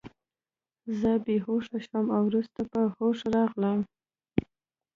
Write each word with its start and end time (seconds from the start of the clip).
زه 0.99 1.11
بې 1.25 1.35
هوښه 1.45 1.77
شوم 1.85 2.05
او 2.15 2.21
وروسته 2.29 2.61
په 2.71 2.81
هوښ 2.95 3.19
راغلم 3.33 3.79